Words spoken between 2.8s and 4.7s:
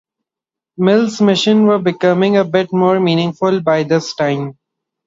meaningful by this time.